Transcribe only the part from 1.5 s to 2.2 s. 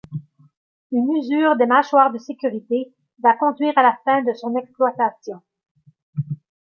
des mâchoires de